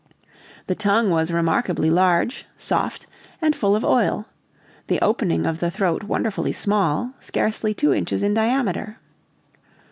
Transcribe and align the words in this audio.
The 0.65 0.73
tongue 0.73 1.11
was 1.11 1.29
remarkably 1.31 1.91
large, 1.91 2.47
soft, 2.57 3.05
and 3.39 3.55
full 3.55 3.75
of 3.75 3.85
oil; 3.85 4.25
the 4.87 4.97
opening 4.99 5.45
of 5.45 5.59
the 5.59 5.69
throat 5.69 6.01
wonderfully 6.05 6.53
small, 6.53 7.13
scarcely 7.19 7.75
two 7.75 7.93
inches 7.93 8.23
in 8.23 8.33
diameter. 8.33 8.97